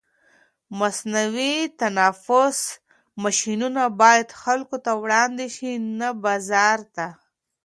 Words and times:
مصنوعي 0.79 1.55
تنفس 1.81 2.59
ماشینونه 3.23 3.83
باید 4.01 4.29
خلکو 4.41 4.77
ته 4.85 4.91
وړاندې 5.03 5.47
شي، 5.55 5.71
نه 5.99 6.09
بازار 6.25 6.79
ته. 6.95 7.07